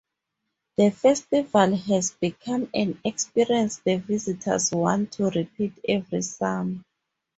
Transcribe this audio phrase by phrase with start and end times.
[0.77, 6.81] The festival has become an experience the visitors want to repeat every summer.